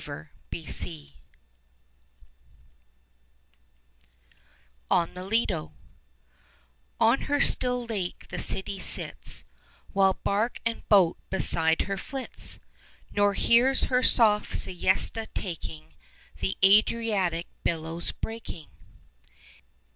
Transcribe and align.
AT 0.03 0.29
VENICE 0.51 1.11
On 4.89 5.13
the 5.13 5.23
Lido 5.23 5.73
On 6.99 7.21
her 7.25 7.39
still 7.39 7.85
lake 7.85 8.27
the 8.29 8.39
city 8.39 8.79
sits 8.79 9.43
While 9.93 10.13
bark 10.23 10.59
and 10.65 10.89
boat 10.89 11.17
beside 11.29 11.83
her 11.83 11.97
flits, 11.99 12.57
Nor 13.11 13.35
hears, 13.35 13.83
her 13.93 14.01
soft 14.01 14.57
siesta 14.57 15.27
taking, 15.35 15.93
The 16.39 16.57
Adriatic 16.65 17.45
billows 17.63 18.11
breaking. 18.11 18.69